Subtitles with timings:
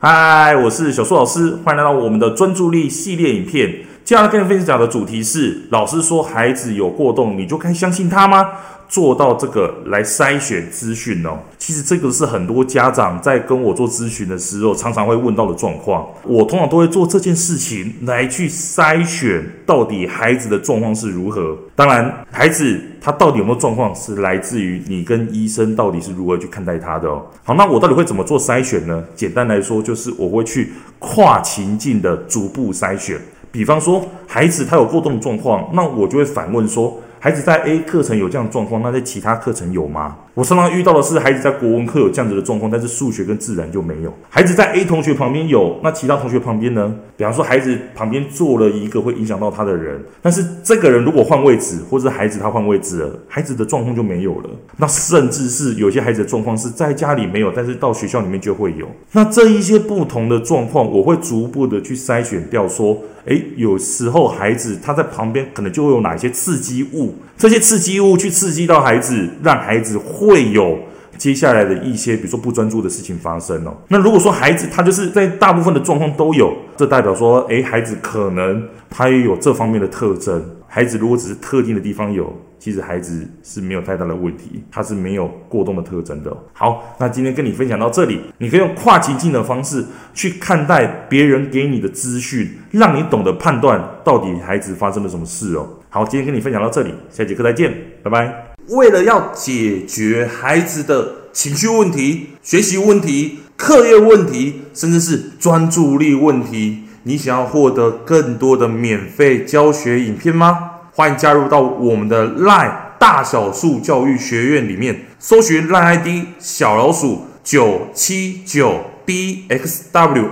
[0.00, 3.80] 嗨，我是小树老师，欢迎来到我们的专注力系列影片。
[4.08, 8.52] 接下来跟你分享的主题是：老师说孩子有过动，你就该相信他吗？
[8.88, 11.36] 做到这个来筛选资讯哦。
[11.58, 16.06] 其实这个是很多家长在跟我做咨询的时候常常会问到的状况。
[16.24, 21.54] 我通常都会做这件事情来去筛选到底孩子的状况是如何。
[21.76, 27.26] 当然，孩子他到底有没有状况，是来自于你跟医生到底是如何去看待他的哦。
[27.44, 29.04] 好，那我到底会怎么做筛选呢？
[29.14, 33.20] 简单来说，就是我会去跨情境的逐步筛选。
[33.50, 40.16] 比方说，孩子他有过动状况，那我就会反问说，孩子在 A 课程有这样状况，那在其他课程有吗？
[40.34, 44.14] 我常常遇到的是，孩子在国文课有这样子的状况，但是数学跟自然就没有。
[44.30, 46.94] 孩子在 A 同学旁边有，那其他同学旁边呢？
[47.16, 54.50] 比方说，孩子旁边坐了一个会影响到他的人，但是这个人如果换位置，或者孩子他换位置了，孩子的状况就没有了。
[54.76, 58.86] 那甚至是有些孩子的状况是在家里没有，但是到学校里面就会有。
[59.10, 70.78] 那这一些不同的状况，我会逐步的去筛选掉，说，诶，有时候孩子他在旁边可能就会有哪些刺激物，这些刺激物去刺激到孩子，让孩子会有
[71.18, 73.76] 接下来的一些，比如说不专注的事情发生哦。
[73.88, 80.42] 那如果说孩子他就是在大部分的状况都有，这代表说，诶，孩子可能他也有这方面的特征。
[80.66, 86.36] 孩子如果只是特定的地方有，其实孩子是没有太大的问题，他是没有过动的特征的。
[86.52, 95.66] 好，那今天跟你分享到这里，你可以用跨情境的方式去看待别人给你的资讯，让你懂得判断到底孩子发生了什么事哦。
[95.88, 97.72] 好，今天跟你分享到这里，下节课再见，
[98.02, 98.57] 拜拜。
[98.68, 110.70] 为了要解决孩子的情绪问题、学习问题、课业问题，甚至是专注力问题，你想要获得更多的免费教学影片吗？
[110.92, 120.26] 欢迎加入到我们的 LINE 大小树教育学院里面，搜寻 LINE ID 小老鼠九七九 dxwrf，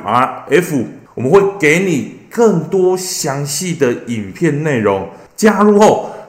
[1.15, 5.09] 我们会给你更多详细的影片内容。
[5.34, 6.16] 加入后，